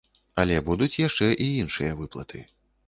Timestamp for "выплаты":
2.03-2.45